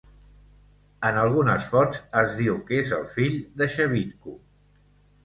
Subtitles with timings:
[1.09, 4.35] En algunes fonts es diu que és el fill de Shebitku.